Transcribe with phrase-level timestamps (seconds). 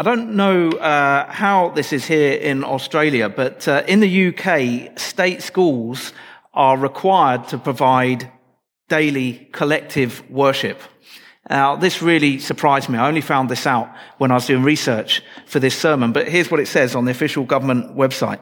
[0.00, 4.98] I don't know uh, how this is here in Australia, but uh, in the UK,
[4.98, 6.14] state schools
[6.54, 8.32] are required to provide
[8.88, 10.80] daily collective worship.
[11.50, 12.96] Now, this really surprised me.
[12.96, 16.50] I only found this out when I was doing research for this sermon, but here's
[16.50, 18.40] what it says on the official government website.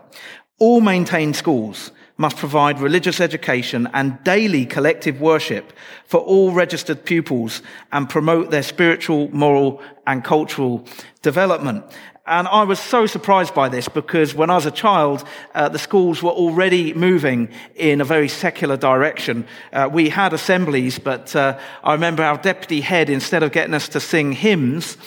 [0.61, 5.73] All maintained schools must provide religious education and daily collective worship
[6.05, 7.63] for all registered pupils
[7.93, 10.85] and promote their spiritual, moral and cultural
[11.23, 11.85] development.
[12.27, 15.79] And I was so surprised by this because when I was a child, uh, the
[15.79, 19.47] schools were already moving in a very secular direction.
[19.73, 23.89] Uh, we had assemblies, but uh, I remember our deputy head, instead of getting us
[23.91, 24.99] to sing hymns,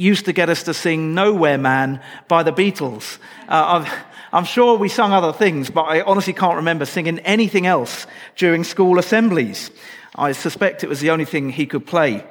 [0.00, 3.18] used to get us to sing Nowhere Man by the Beatles.
[3.48, 3.84] Uh,
[4.32, 8.64] I'm sure we sung other things, but I honestly can't remember singing anything else during
[8.64, 9.70] school assemblies.
[10.14, 12.24] I suspect it was the only thing he could play.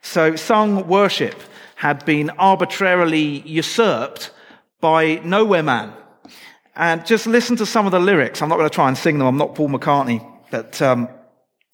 [0.00, 1.40] So sung worship
[1.76, 4.32] had been arbitrarily usurped
[4.80, 5.92] by Nowhere Man.
[6.74, 8.40] And just listen to some of the lyrics.
[8.40, 9.28] I'm not going to try and sing them.
[9.28, 11.08] I'm not Paul McCartney, but um,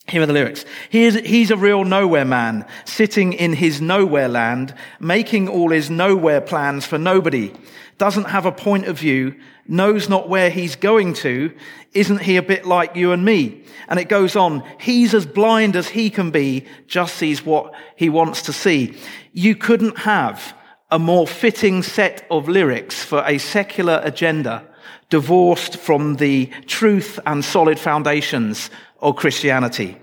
[0.09, 0.64] here are the lyrics.
[0.89, 6.41] He's, he's a real nowhere man, sitting in his nowhere land, making all his nowhere
[6.41, 7.53] plans for nobody.
[7.98, 9.34] Doesn't have a point of view,
[9.67, 11.53] knows not where he's going to.
[11.92, 13.65] Isn't he a bit like you and me?
[13.89, 14.62] And it goes on.
[14.81, 18.97] He's as blind as he can be, just sees what he wants to see.
[19.33, 20.55] You couldn't have
[20.91, 24.67] a more fitting set of lyrics for a secular agenda
[25.11, 29.98] divorced from the truth and solid foundations of Christianity.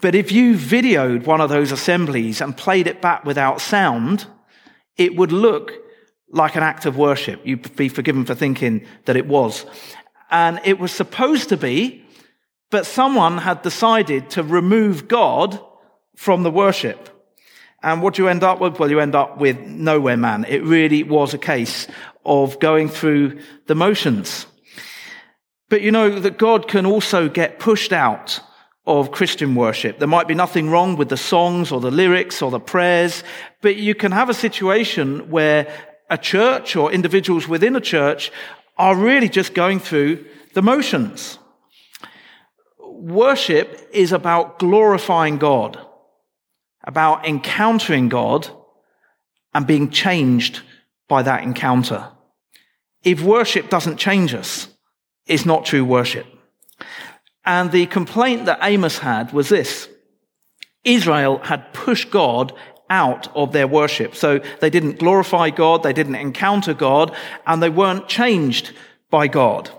[0.00, 4.26] But if you videoed one of those assemblies and played it back without sound,
[4.96, 5.72] it would look
[6.30, 7.40] like an act of worship.
[7.44, 9.66] You'd be forgiven for thinking that it was.
[10.30, 12.04] And it was supposed to be,
[12.70, 15.60] but someone had decided to remove God
[16.16, 17.09] from the worship.
[17.82, 18.78] And what do you end up with?
[18.78, 20.44] Well, you end up with nowhere man.
[20.48, 21.86] It really was a case
[22.24, 24.46] of going through the motions.
[25.68, 28.40] But you know that God can also get pushed out
[28.86, 29.98] of Christian worship.
[29.98, 33.22] There might be nothing wrong with the songs or the lyrics or the prayers,
[33.62, 35.72] but you can have a situation where
[36.10, 38.32] a church or individuals within a church
[38.76, 40.24] are really just going through
[40.54, 41.38] the motions.
[42.80, 45.78] Worship is about glorifying God,
[46.84, 48.48] about encountering God
[49.54, 50.60] and being changed
[51.08, 52.08] by that encounter.
[53.02, 54.68] If worship doesn't change us,
[55.26, 56.26] it's not true worship.
[57.44, 59.88] And the complaint that Amos had was this.
[60.84, 62.52] Israel had pushed God
[62.88, 64.14] out of their worship.
[64.16, 67.14] So they didn't glorify God, they didn't encounter God,
[67.46, 68.74] and they weren't changed
[69.10, 69.70] by God.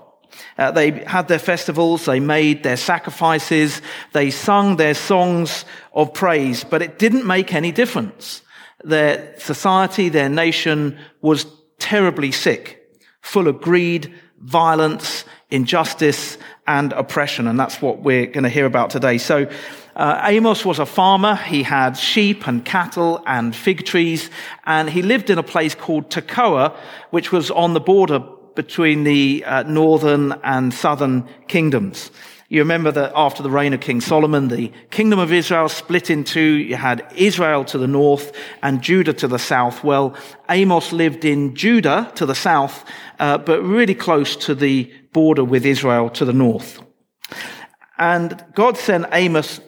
[0.57, 3.81] Uh, they had their festivals, they made their sacrifices,
[4.13, 8.41] they sung their songs of praise, but it didn't make any difference.
[8.83, 11.45] Their society, their nation was
[11.79, 12.81] terribly sick,
[13.21, 16.37] full of greed, violence, injustice,
[16.67, 17.47] and oppression.
[17.47, 19.17] And that's what we're going to hear about today.
[19.17, 19.49] So
[19.95, 21.35] uh, Amos was a farmer.
[21.35, 24.29] He had sheep and cattle and fig trees,
[24.65, 26.75] and he lived in a place called Tekoa,
[27.09, 28.23] which was on the border
[28.55, 32.11] between the uh, northern and southern kingdoms.
[32.51, 36.25] You remember that after the reign of King Solomon, the kingdom of Israel split in
[36.25, 36.41] two.
[36.41, 39.85] You had Israel to the north and Judah to the south.
[39.85, 40.17] Well,
[40.49, 42.83] Amos lived in Judah to the south,
[43.19, 46.81] uh, but really close to the border with Israel to the north.
[47.97, 49.61] And God sent Amos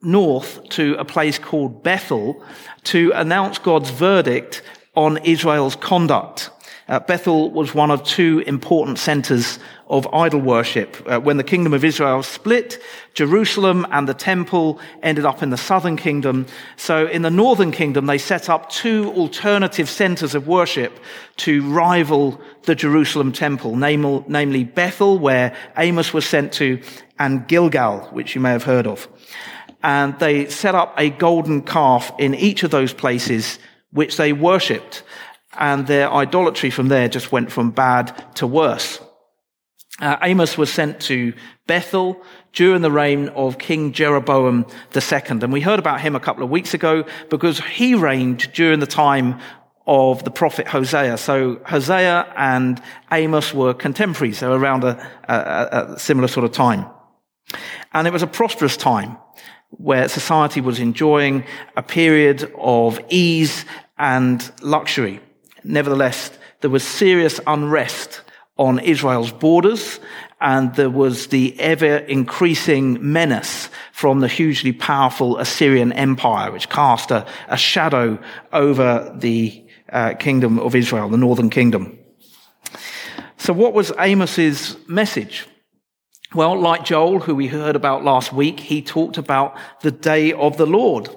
[0.00, 2.42] north to a place called Bethel
[2.84, 4.62] to announce God's verdict
[4.94, 6.50] on Israel's conduct.
[6.88, 10.96] Uh, Bethel was one of two important centers of idol worship.
[11.06, 12.82] Uh, when the kingdom of Israel split,
[13.14, 16.46] Jerusalem and the temple ended up in the southern kingdom.
[16.76, 20.98] So in the northern kingdom, they set up two alternative centers of worship
[21.38, 26.80] to rival the Jerusalem temple, namely Bethel, where Amos was sent to,
[27.18, 29.08] and Gilgal, which you may have heard of
[29.82, 33.58] and they set up a golden calf in each of those places
[33.90, 35.02] which they worshipped.
[35.58, 39.00] And their idolatry from there just went from bad to worse.
[40.00, 41.34] Uh, Amos was sent to
[41.66, 42.20] Bethel
[42.52, 45.20] during the reign of King Jeroboam II.
[45.28, 48.86] And we heard about him a couple of weeks ago because he reigned during the
[48.86, 49.38] time
[49.86, 51.18] of the prophet Hosea.
[51.18, 54.42] So Hosea and Amos were contemporaries.
[54.42, 56.86] Were around a, a, a similar sort of time.
[57.92, 59.18] And it was a prosperous time
[59.70, 61.44] where society was enjoying
[61.76, 63.64] a period of ease
[63.98, 65.20] and luxury.
[65.64, 66.30] Nevertheless,
[66.60, 68.22] there was serious unrest
[68.56, 70.00] on Israel's borders,
[70.40, 77.10] and there was the ever increasing menace from the hugely powerful Assyrian Empire, which cast
[77.10, 78.18] a, a shadow
[78.52, 81.98] over the uh, kingdom of Israel, the northern kingdom.
[83.36, 85.46] So what was Amos's message?
[86.34, 90.56] Well, like Joel, who we heard about last week, he talked about the day of
[90.56, 91.08] the Lord.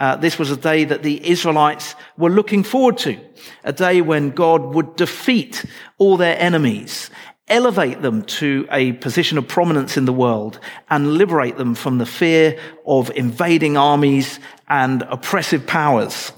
[0.00, 3.18] Uh, this was a day that the Israelites were looking forward to,
[3.64, 5.64] a day when God would defeat
[5.98, 7.10] all their enemies,
[7.48, 10.58] elevate them to a position of prominence in the world,
[10.88, 16.32] and liberate them from the fear of invading armies and oppressive powers.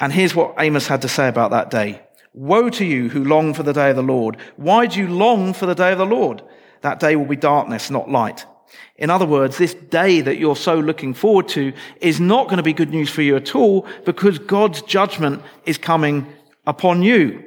[0.00, 2.02] And here's what Amos had to say about that day.
[2.32, 4.36] Woe to you who long for the day of the Lord.
[4.56, 6.42] Why do you long for the day of the Lord?
[6.80, 8.44] That day will be darkness, not light.
[8.96, 12.62] In other words, this day that you're so looking forward to is not going to
[12.62, 16.26] be good news for you at all because God's judgment is coming
[16.66, 17.42] upon you.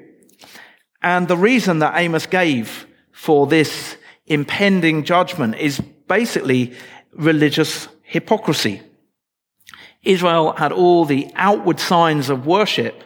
[1.02, 6.74] And the reason that Amos gave for this impending judgment is basically
[7.14, 8.82] religious hypocrisy.
[10.04, 13.04] Israel had all the outward signs of worship,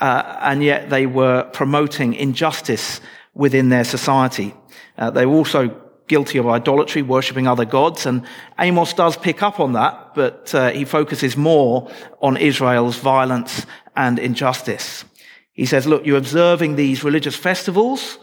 [0.00, 3.00] uh, and yet they were promoting injustice
[3.34, 4.54] within their society.
[4.98, 5.68] Uh, they also
[6.08, 8.22] guilty of idolatry, worshipping other gods, and
[8.58, 13.66] Amos does pick up on that, but uh, he focuses more on Israel's violence
[13.96, 15.04] and injustice.
[15.52, 18.18] He says, look, you're observing these religious festivals,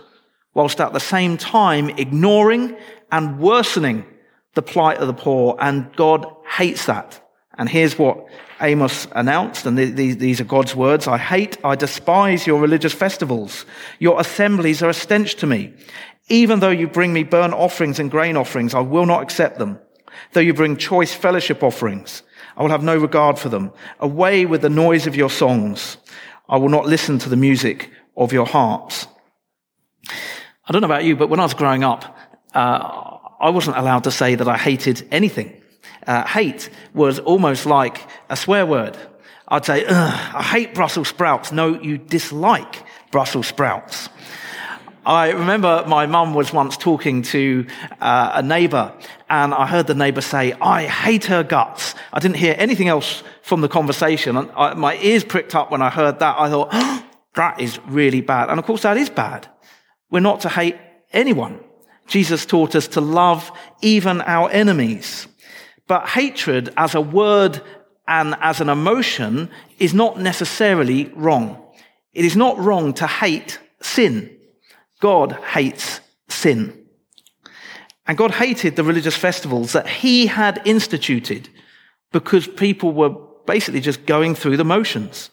[0.54, 2.78] whilst at the same time ignoring
[3.12, 4.06] and worsening
[4.54, 6.26] the plight of the poor, and God
[6.58, 7.20] hates that.
[7.58, 8.28] And here's what
[8.62, 11.08] Amos announced, and these are God's words.
[11.08, 13.66] I hate, I despise your religious festivals.
[14.00, 15.74] Your assemblies are a stench to me.
[16.34, 19.78] Even though you bring me burnt offerings and grain offerings, I will not accept them.
[20.32, 22.24] Though you bring choice fellowship offerings,
[22.58, 23.72] I will have no regard for them.
[24.00, 25.98] Away with the noise of your songs.
[26.50, 29.06] I will not listen to the music of your harps.
[30.10, 32.18] I don't know about you, but when I was growing up,
[32.56, 35.62] uh, I wasn't allowed to say that I hated anything.
[36.08, 38.02] Uh, hate was almost like
[38.32, 38.98] a swear word.
[39.50, 41.52] I'd say, I hate Brussels sprouts.
[41.52, 44.10] No, you dislike Brussels sprouts.
[45.06, 47.66] I remember my mum was once talking to
[48.00, 48.94] uh, a neighbor
[49.30, 51.94] and I heard the neighbor say, I hate her guts.
[52.14, 54.38] I didn't hear anything else from the conversation.
[54.38, 56.40] And I, my ears pricked up when I heard that.
[56.40, 57.06] I thought, oh,
[57.36, 58.50] that is really bad.
[58.50, 59.48] And of course that is bad.
[60.10, 60.78] We're not to hate
[61.12, 61.60] anyone.
[62.08, 63.52] Jesus taught us to love
[63.82, 65.28] even our enemies.
[65.88, 67.62] But hatred as a word
[68.08, 69.50] and as an emotion
[69.80, 71.62] is not necessarily wrong.
[72.14, 74.38] It is not wrong to hate sin.
[75.04, 76.86] God hates sin.
[78.08, 81.50] And God hated the religious festivals that he had instituted
[82.14, 83.10] because people were
[83.46, 85.30] basically just going through the motions.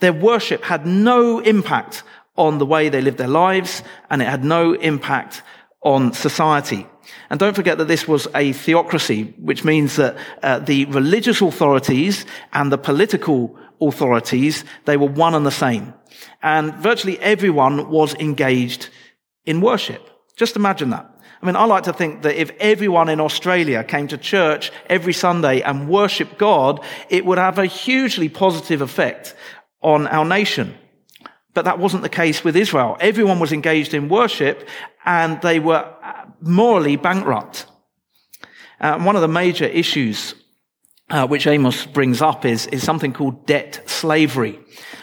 [0.00, 2.02] Their worship had no impact
[2.36, 5.42] on the way they lived their lives and it had no impact
[5.80, 6.86] on society.
[7.30, 12.26] And don't forget that this was a theocracy, which means that uh, the religious authorities
[12.52, 15.94] and the political authorities, they were one and the same.
[16.42, 18.90] And virtually everyone was engaged
[19.46, 20.02] in worship.
[20.36, 21.10] Just imagine that.
[21.40, 25.12] I mean, I like to think that if everyone in Australia came to church every
[25.12, 29.34] Sunday and worshiped God, it would have a hugely positive effect
[29.82, 30.76] on our nation.
[31.54, 32.96] But that wasn't the case with Israel.
[33.00, 34.68] Everyone was engaged in worship
[35.04, 35.88] and they were
[36.40, 37.66] morally bankrupt.
[38.80, 40.34] Uh, one of the major issues
[41.08, 44.58] uh, which Amos brings up is, is something called debt slavery.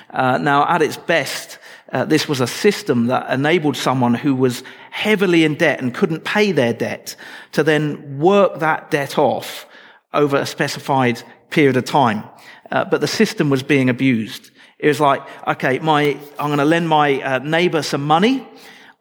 [0.09, 1.57] Uh, now, at its best,
[1.93, 6.23] uh, this was a system that enabled someone who was heavily in debt and couldn't
[6.23, 7.15] pay their debt
[7.51, 9.67] to then work that debt off
[10.11, 11.21] over a specified
[11.51, 12.23] period of time.
[12.71, 14.49] Uh, but the system was being abused.
[14.79, 18.47] It was like, okay, my, I'm going to lend my uh, neighbor some money.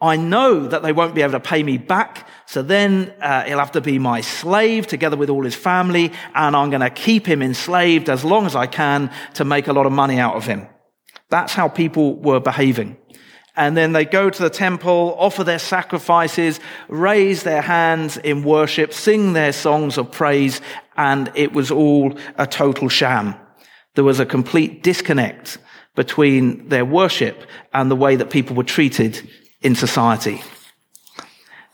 [0.01, 2.29] I know that they won't be able to pay me back.
[2.45, 6.13] So then uh, he'll have to be my slave together with all his family.
[6.35, 9.73] And I'm going to keep him enslaved as long as I can to make a
[9.73, 10.67] lot of money out of him.
[11.33, 12.99] That's how people were behaving.
[13.57, 18.93] And then they go to the temple, offer their sacrifices, raise their hands in worship,
[18.93, 20.61] sing their songs of praise,
[20.95, 23.35] and it was all a total sham.
[23.95, 25.57] There was a complete disconnect
[25.95, 29.27] between their worship and the way that people were treated
[29.63, 30.43] in society.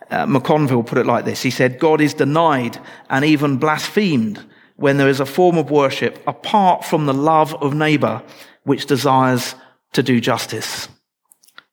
[0.09, 1.43] Uh, McConville put it like this.
[1.43, 2.79] He said, God is denied
[3.11, 4.39] and even blasphemed
[4.77, 8.23] when there is a form of worship apart from the love of neighbor
[8.69, 9.55] which desires
[9.93, 10.89] to do justice.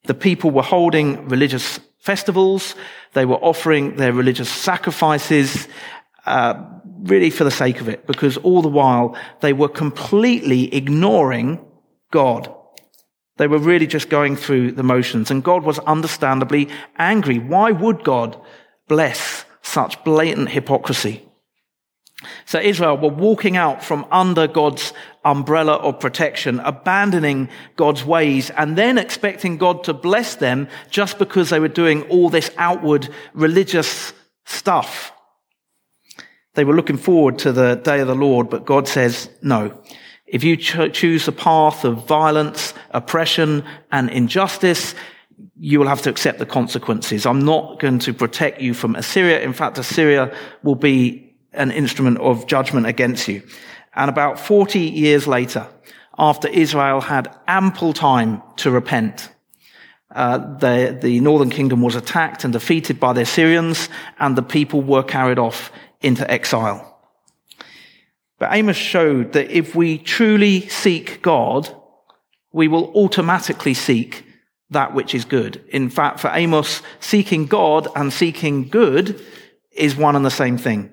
[0.04, 2.74] The people were holding religious festivals.
[3.12, 5.68] They were offering their religious sacrifices,
[6.24, 6.54] uh,
[7.02, 11.64] really for the sake of it, because all the while they were completely ignoring
[12.10, 12.52] God.
[13.36, 17.38] They were really just going through the motions and God was understandably angry.
[17.38, 18.40] Why would God
[18.88, 21.25] bless such blatant hypocrisy?
[22.46, 24.92] So Israel were walking out from under God's
[25.24, 31.50] umbrella of protection, abandoning God's ways, and then expecting God to bless them just because
[31.50, 34.12] they were doing all this outward religious
[34.44, 35.12] stuff.
[36.54, 39.78] They were looking forward to the day of the Lord, but God says, no.
[40.26, 44.94] If you cho- choose the path of violence, oppression, and injustice,
[45.58, 47.26] you will have to accept the consequences.
[47.26, 49.40] I'm not going to protect you from Assyria.
[49.40, 51.25] In fact, Assyria will be
[51.56, 53.42] an instrument of judgment against you.
[53.94, 55.66] And about 40 years later,
[56.18, 59.30] after Israel had ample time to repent,
[60.14, 64.80] uh, the, the northern kingdom was attacked and defeated by the Assyrians, and the people
[64.82, 66.96] were carried off into exile.
[68.38, 71.74] But Amos showed that if we truly seek God,
[72.52, 74.24] we will automatically seek
[74.70, 75.62] that which is good.
[75.68, 79.20] In fact, for Amos, seeking God and seeking good
[79.72, 80.90] is one and the same thing.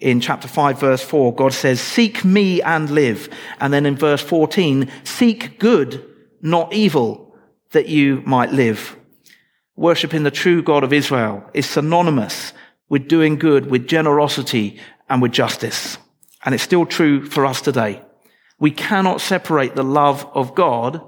[0.00, 3.28] In chapter 5 verse 4, God says, seek me and live.
[3.60, 6.04] And then in verse 14, seek good,
[6.42, 7.36] not evil,
[7.70, 8.96] that you might live.
[9.76, 12.52] Worshipping the true God of Israel is synonymous
[12.88, 15.98] with doing good, with generosity, and with justice.
[16.44, 18.02] And it's still true for us today.
[18.58, 21.00] We cannot separate the love of God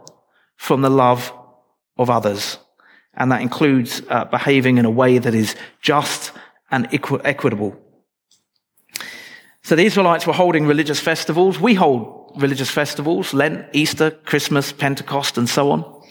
[0.56, 1.32] from the love
[1.96, 2.58] of others.
[3.14, 6.32] And that includes uh, behaving in a way that is just
[6.70, 7.80] and equi- equitable.
[9.66, 11.58] So the Israelites were holding religious festivals.
[11.58, 16.02] We hold religious festivals, Lent, Easter, Christmas, Pentecost, and so on.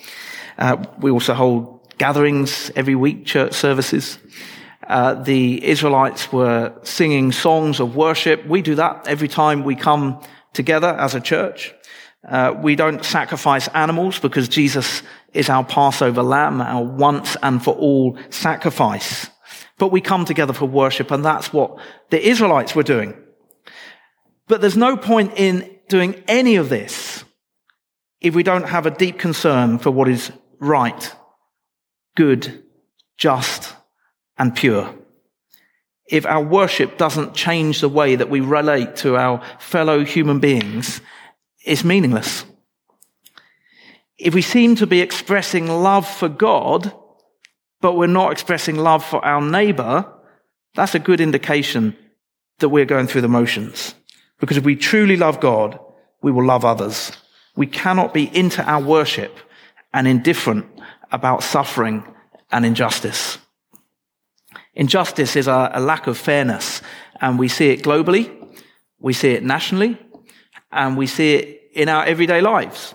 [0.57, 4.19] Uh, we also hold gatherings every week, church services.
[4.85, 8.45] Uh, the Israelites were singing songs of worship.
[8.45, 10.21] We do that every time we come
[10.51, 11.73] together as a church.
[12.27, 15.01] Uh, we don't sacrifice animals because Jesus
[15.33, 19.29] is our Passover lamb, our once and for all sacrifice.
[19.77, 21.77] But we come together for worship, and that's what
[22.09, 23.13] the Israelites were doing.
[24.47, 27.23] But there's no point in doing any of this
[28.21, 31.15] if we don't have a deep concern for what is right,
[32.15, 32.63] good,
[33.17, 33.75] just,
[34.37, 34.93] and pure.
[36.07, 41.01] If our worship doesn't change the way that we relate to our fellow human beings,
[41.65, 42.45] it's meaningless.
[44.17, 46.93] If we seem to be expressing love for God,
[47.81, 50.11] but we're not expressing love for our neighbor,
[50.75, 51.95] that's a good indication
[52.59, 53.95] that we're going through the motions.
[54.39, 55.79] Because if we truly love God,
[56.21, 57.11] we will love others.
[57.55, 59.37] We cannot be into our worship
[59.93, 60.65] and indifferent
[61.11, 62.03] about suffering
[62.51, 63.37] and injustice.
[64.73, 66.81] Injustice is a, a lack of fairness,
[67.21, 68.29] and we see it globally,
[68.99, 69.97] we see it nationally,
[70.71, 72.93] and we see it in our everyday lives.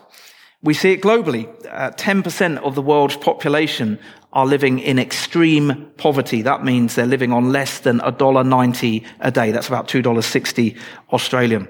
[0.62, 1.48] We see it globally.
[1.70, 3.98] Uh, 10% of the world's population
[4.34, 6.42] are living in extreme poverty.
[6.42, 9.52] That means they're living on less than $1.90 a day.
[9.52, 10.78] That's about $2.60
[11.12, 11.66] Australian.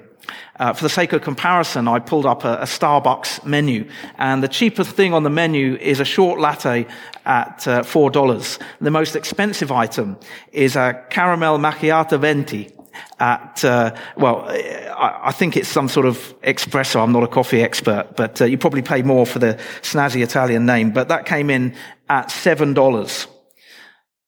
[0.59, 4.47] Uh, for the sake of comparison, I pulled up a, a, Starbucks menu, and the
[4.47, 6.85] cheapest thing on the menu is a short latte
[7.25, 8.61] at uh, $4.
[8.79, 10.17] The most expensive item
[10.51, 12.71] is a caramel macchiato venti
[13.19, 17.01] at, uh, well, I, I, think it's some sort of espresso.
[17.01, 20.65] I'm not a coffee expert, but uh, you probably pay more for the snazzy Italian
[20.65, 20.91] name.
[20.91, 21.75] But that came in
[22.09, 23.27] at $7.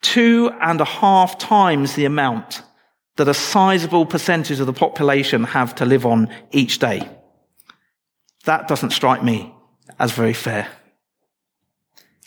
[0.01, 2.61] Two and a half times the amount
[3.15, 7.07] that a sizable percentage of the population have to live on each day.
[8.45, 9.53] That doesn't strike me
[9.99, 10.67] as very fair.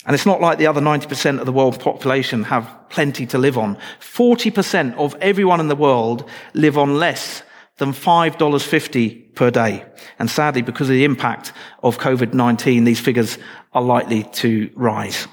[0.07, 3.57] And it's not like the other 90% of the world's population have plenty to live
[3.57, 3.77] on.
[3.99, 7.43] 40% of everyone in the world live on less
[7.75, 9.85] than $5.50 per day.
[10.17, 11.51] And sadly, because of the impact
[11.83, 13.37] of COVID-19, these figures
[13.73, 15.27] are likely to rise.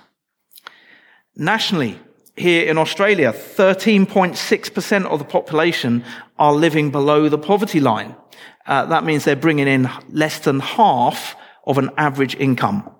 [1.36, 1.98] Nationally,
[2.36, 6.04] here in Australia, 13.6% of the population
[6.36, 8.16] are living below the poverty line.
[8.66, 12.90] Uh, that means they're bringing in less than half of an average income.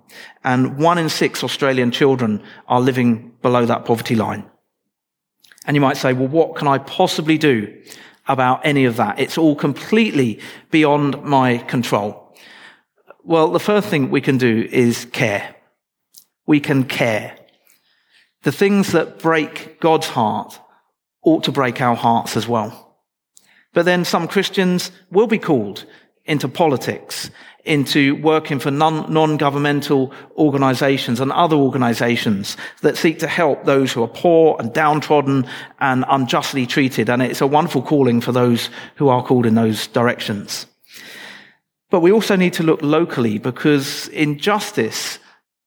[0.42, 4.44] And one in six Australian children are living below that poverty line.
[5.66, 7.82] And you might say, well, what can I possibly do
[8.28, 9.18] about any of that?
[9.18, 10.40] It's all completely
[10.70, 12.36] beyond my control.
[13.22, 15.56] Well, the first thing we can do is care.
[16.46, 17.38] We can care.
[18.42, 20.58] The things that break God's heart
[21.22, 22.98] ought to break our hearts as well.
[23.72, 25.86] But then some Christians will be called
[26.26, 27.30] into politics
[27.64, 34.02] into working for non governmental organizations and other organizations that seek to help those who
[34.02, 35.46] are poor and downtrodden
[35.80, 37.08] and unjustly treated.
[37.08, 40.66] And it's a wonderful calling for those who are called in those directions.
[41.90, 45.18] But we also need to look locally because injustice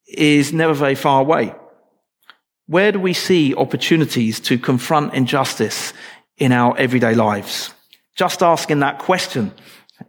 [0.08, 1.54] is never very far away.
[2.68, 5.94] Where do we see opportunities to confront injustice
[6.38, 7.74] in our everyday lives?
[8.16, 9.54] Just asking that question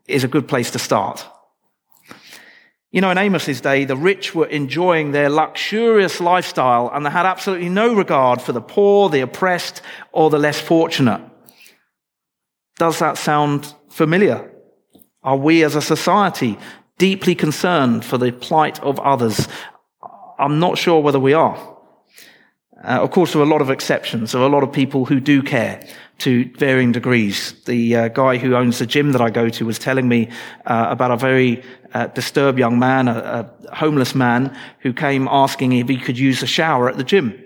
[0.06, 1.26] is a good place to start.
[2.90, 7.26] You know, in Amos's day, the rich were enjoying their luxurious lifestyle and they had
[7.26, 11.20] absolutely no regard for the poor, the oppressed, or the less fortunate.
[12.78, 14.50] Does that sound familiar?
[15.22, 16.58] Are we as a society
[16.96, 19.48] deeply concerned for the plight of others?
[20.38, 21.77] I'm not sure whether we are.
[22.84, 24.32] Uh, of course, there are a lot of exceptions.
[24.32, 25.84] There are a lot of people who do care
[26.18, 27.54] to varying degrees.
[27.64, 30.30] The uh, guy who owns the gym that I go to was telling me
[30.66, 31.62] uh, about a very
[31.94, 36.40] uh, disturbed young man, a, a, homeless man, who came asking if he could use
[36.40, 37.42] the shower at the gym.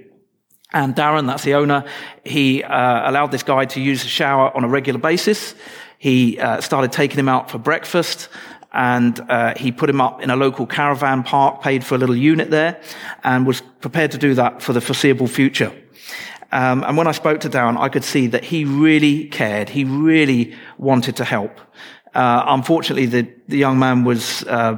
[0.75, 1.85] And Darren, that's the owner,
[2.25, 5.55] he uh, allowed this guy to use the shower on a regular basis.
[5.99, 8.29] He uh, started taking him out for breakfast
[8.73, 12.17] and uh, he put him up in a local caravan park, paid for a little
[12.17, 12.81] unit there,
[13.25, 15.73] and was prepared to do that for the foreseeable future.
[16.53, 19.71] Um, and when I spoke to Darren, I could see that he really cared.
[19.71, 21.59] He really wanted to help.
[22.15, 24.77] Uh, unfortunately, the, the young man was uh,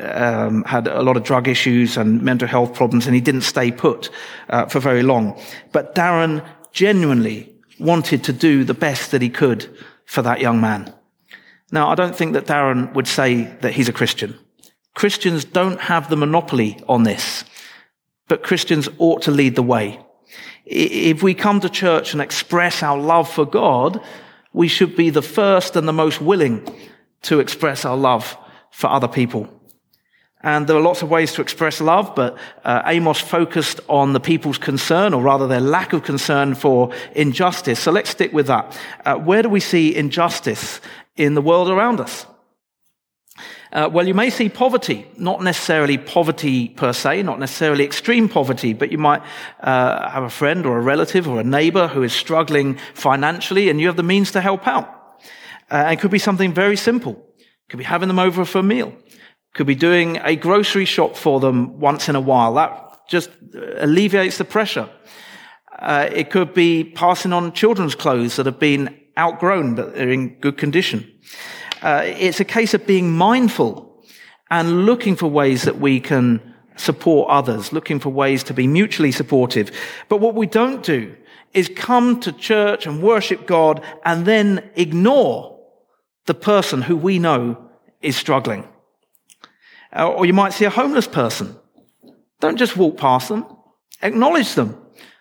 [0.00, 3.70] um, had a lot of drug issues and mental health problems, and he didn't stay
[3.70, 4.10] put
[4.48, 5.40] uh, for very long.
[5.70, 9.68] But Darren genuinely wanted to do the best that he could
[10.06, 10.92] for that young man.
[11.72, 14.38] Now, I don't think that Darren would say that he's a Christian.
[14.94, 17.44] Christians don't have the monopoly on this,
[18.28, 19.98] but Christians ought to lead the way.
[20.66, 24.00] If we come to church and express our love for God,
[24.52, 26.68] we should be the first and the most willing
[27.22, 28.36] to express our love
[28.70, 29.48] for other people.
[30.44, 34.20] And there are lots of ways to express love, but uh, Amos focused on the
[34.20, 37.78] people's concern, or rather their lack of concern for injustice.
[37.78, 38.76] So let's stick with that.
[39.04, 40.80] Uh, where do we see injustice
[41.16, 42.26] in the world around us?
[43.72, 48.74] Uh, well, you may see poverty, not necessarily poverty per se, not necessarily extreme poverty,
[48.74, 49.22] but you might
[49.60, 53.80] uh, have a friend or a relative or a neighbor who is struggling financially and
[53.80, 55.22] you have the means to help out.
[55.70, 57.12] Uh, it could be something very simple.
[57.38, 58.88] It could be having them over for a meal.
[58.88, 62.52] It could be doing a grocery shop for them once in a while.
[62.54, 63.30] That just
[63.78, 64.90] alleviates the pressure.
[65.78, 70.34] Uh, it could be passing on children's clothes that have been outgrown but they're in
[70.40, 71.10] good condition.
[71.82, 73.92] Uh, it's a case of being mindful
[74.50, 76.40] and looking for ways that we can
[76.76, 79.70] support others, looking for ways to be mutually supportive.
[80.08, 81.14] But what we don't do
[81.52, 85.58] is come to church and worship God and then ignore
[86.26, 87.70] the person who we know
[88.00, 88.68] is struggling.
[89.94, 91.56] Uh, or you might see a homeless person.
[92.40, 93.44] Don't just walk past them.
[94.00, 94.78] Acknowledge them.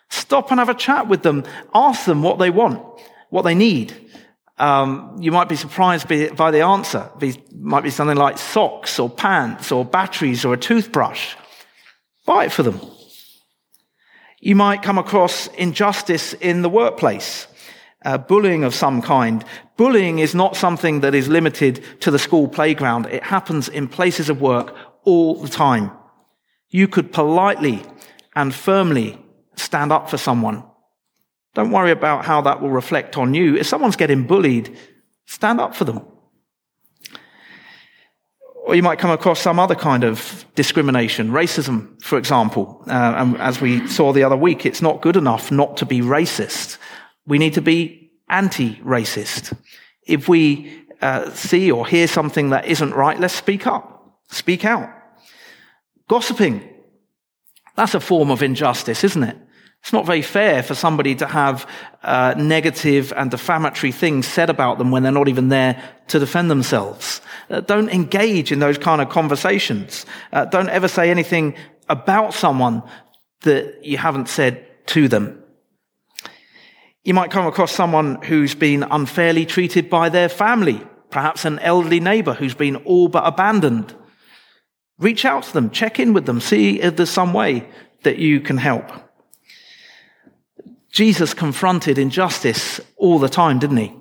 [0.09, 1.43] Stop and have a chat with them.
[1.73, 2.90] Ask them what they want
[3.31, 4.11] what they need.
[4.59, 7.09] Um, you might be surprised by the answer.
[7.19, 11.35] It might be something like socks or pants or batteries or a toothbrush.
[12.27, 12.79] Buy it for them.
[14.39, 17.47] You might come across injustice in the workplace,
[18.05, 19.43] uh, bullying of some kind.
[19.77, 23.07] Bullying is not something that is limited to the school playground.
[23.07, 25.91] It happens in places of work all the time.
[26.69, 27.83] You could politely
[28.35, 29.19] and firmly
[29.55, 30.63] stand up for someone
[31.53, 33.57] don't worry about how that will reflect on you.
[33.57, 34.77] If someone's getting bullied,
[35.25, 36.05] stand up for them.
[38.65, 42.83] Or you might come across some other kind of discrimination, racism, for example.
[42.87, 45.99] Uh, and as we saw the other week, it's not good enough not to be
[45.99, 46.77] racist.
[47.25, 49.57] We need to be anti-racist.
[50.03, 54.89] If we uh, see or hear something that isn't right, let's speak up, speak out.
[56.07, 56.67] Gossiping,
[57.75, 59.37] that's a form of injustice, isn't it?
[59.81, 61.67] It's not very fair for somebody to have
[62.03, 66.51] uh, negative and defamatory things said about them when they're not even there to defend
[66.51, 67.19] themselves.
[67.49, 70.05] Uh, don't engage in those kind of conversations.
[70.31, 71.55] Uh, don't ever say anything
[71.89, 72.83] about someone
[73.41, 75.43] that you haven't said to them.
[77.03, 81.99] You might come across someone who's been unfairly treated by their family, perhaps an elderly
[81.99, 83.95] neighbor who's been all but abandoned.
[84.99, 87.67] Reach out to them, check in with them, see if there's some way
[88.03, 88.91] that you can help.
[90.91, 93.93] Jesus confronted injustice all the time, didn't he?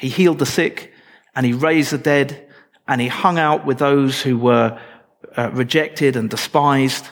[0.00, 0.92] He healed the sick
[1.34, 2.48] and he raised the dead
[2.88, 4.80] and he hung out with those who were
[5.36, 7.06] uh, rejected and despised.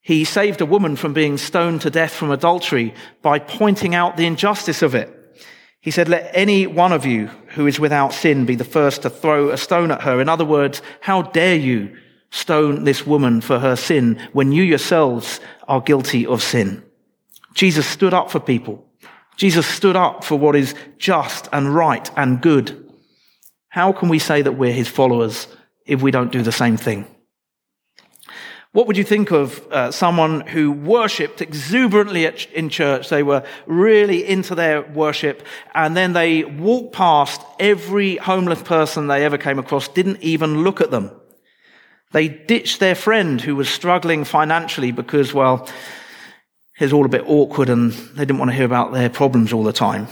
[0.00, 4.26] He saved a woman from being stoned to death from adultery by pointing out the
[4.26, 5.16] injustice of it.
[5.82, 9.10] He said, let any one of you who is without sin be the first to
[9.10, 10.20] throw a stone at her.
[10.20, 11.96] In other words, how dare you
[12.30, 16.82] stone this woman for her sin when you yourselves are guilty of sin?
[17.54, 18.86] Jesus stood up for people.
[19.36, 22.90] Jesus stood up for what is just and right and good.
[23.68, 25.48] How can we say that we're his followers
[25.86, 27.06] if we don't do the same thing?
[28.72, 33.08] What would you think of uh, someone who worshipped exuberantly at, in church?
[33.08, 35.42] They were really into their worship,
[35.74, 40.80] and then they walked past every homeless person they ever came across, didn't even look
[40.80, 41.10] at them.
[42.12, 45.68] They ditched their friend who was struggling financially because, well,
[46.80, 49.62] it's all a bit awkward and they didn't want to hear about their problems all
[49.62, 50.08] the time.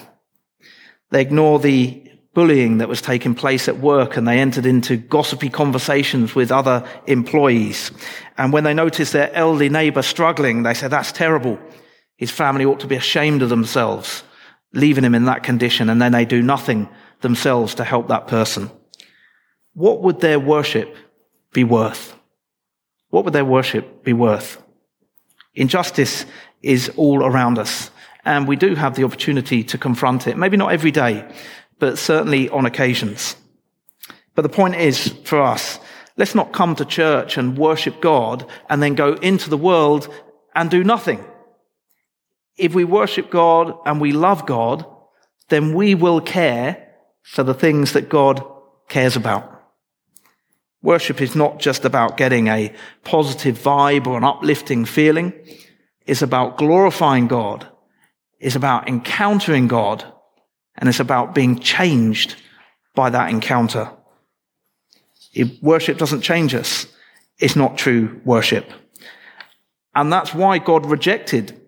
[1.10, 2.04] They ignore the
[2.34, 6.86] bullying that was taking place at work and they entered into gossipy conversations with other
[7.06, 7.90] employees.
[8.36, 11.58] And when they noticed their elderly neighbor struggling, they said, that's terrible.
[12.16, 14.22] His family ought to be ashamed of themselves,
[14.72, 15.88] leaving him in that condition.
[15.88, 16.88] And then they do nothing
[17.22, 18.70] themselves to help that person.
[19.72, 20.94] What would their worship
[21.52, 22.14] be worth?
[23.10, 24.62] What would their worship be worth?
[25.54, 26.26] Injustice
[26.62, 27.90] is all around us.
[28.24, 30.36] And we do have the opportunity to confront it.
[30.36, 31.26] Maybe not every day,
[31.78, 33.36] but certainly on occasions.
[34.34, 35.80] But the point is for us,
[36.16, 40.12] let's not come to church and worship God and then go into the world
[40.54, 41.24] and do nothing.
[42.56, 44.84] If we worship God and we love God,
[45.48, 46.88] then we will care
[47.22, 48.44] for the things that God
[48.88, 49.54] cares about.
[50.82, 52.72] Worship is not just about getting a
[53.04, 55.32] positive vibe or an uplifting feeling.
[56.08, 57.68] It's about glorifying God.
[58.40, 60.10] It's about encountering God
[60.76, 62.36] and it's about being changed
[62.94, 63.90] by that encounter.
[65.34, 66.86] If worship doesn't change us,
[67.38, 68.72] it's not true worship.
[69.94, 71.60] And that's why God rejected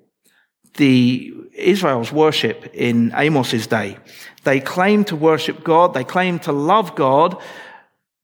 [0.75, 3.99] the Israel's worship in Amos's day.
[4.45, 7.37] They claimed to worship God, they claimed to love God,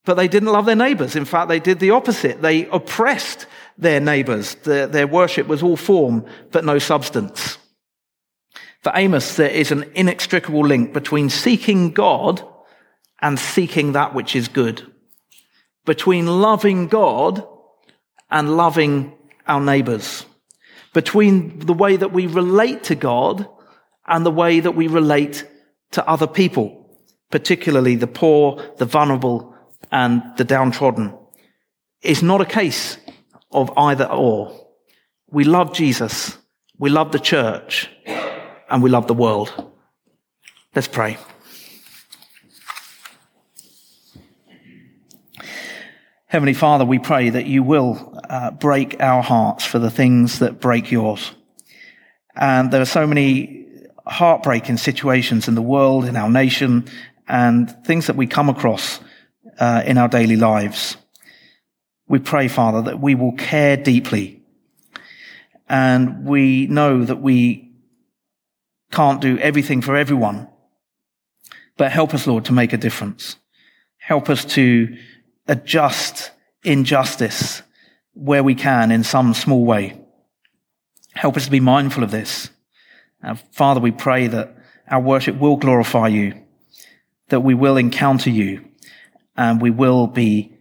[0.07, 1.15] but they didn't love their neighbors.
[1.15, 2.41] In fact, they did the opposite.
[2.41, 3.47] They oppressed
[3.79, 4.55] their neighbors.
[4.57, 7.59] Their, their worship was all form, but no substance.
[8.83, 12.47] For Amos, there is an inextricable link between seeking God
[13.21, 14.87] and seeking that which is good.
[15.85, 17.47] Between loving God
[18.31, 19.13] and loving
[19.47, 20.25] our neighbors.
[20.93, 23.49] Between the way that we relate to God
[24.07, 25.47] and the way that we relate
[25.93, 26.89] to other people,
[27.31, 29.55] particularly the poor, the vulnerable,
[29.91, 31.17] and the downtrodden.
[32.03, 32.99] It's not a case
[33.51, 34.69] of either or.
[35.31, 36.39] We love Jesus,
[36.79, 37.91] we love the church,
[38.69, 39.73] and we love the world.
[40.75, 41.17] Let's pray.
[46.29, 50.61] Heavenly Father, we pray that you will uh, break our hearts for the things that
[50.61, 51.33] break yours.
[52.35, 53.67] And there are so many
[54.07, 56.87] heartbreaking situations in the world, in our nation,
[57.29, 59.01] and things that we come across
[59.59, 60.97] uh, in our daily lives.
[62.09, 64.43] We pray, Father, that we will care deeply.
[65.69, 67.73] And we know that we
[68.93, 70.49] can't do everything for everyone.
[71.77, 73.37] But help us, Lord, to make a difference.
[73.99, 74.97] Help us to
[75.49, 76.31] adjust
[76.63, 77.63] injustice
[78.15, 80.01] where we can in some small way.
[81.15, 82.51] Help us to be mindful of this.
[83.23, 84.57] Uh, Father, we pray that
[84.89, 86.35] our worship will glorify you,
[87.29, 88.65] that we will encounter you,
[89.37, 90.56] and we will be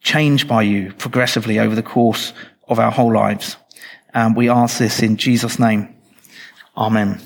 [0.00, 2.32] changed by you progressively over the course
[2.68, 3.56] of our whole lives.
[4.14, 5.94] And we ask this in Jesus' name.
[6.76, 7.20] Amen.